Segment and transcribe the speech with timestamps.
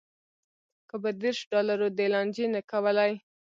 [0.89, 3.11] که په دېرش ډالرو دې لانجې نه کولی.